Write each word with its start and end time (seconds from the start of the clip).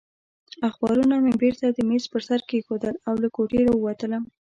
اخبارونه 0.69 1.15
مې 1.23 1.33
بېرته 1.41 1.65
د 1.69 1.77
مېز 1.89 2.03
پر 2.11 2.21
سر 2.27 2.39
کېښودل 2.49 2.95
او 3.07 3.13
له 3.23 3.27
کوټې 3.35 3.59
راووتلم. 3.67 4.23